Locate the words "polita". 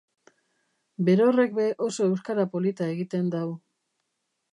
2.55-2.87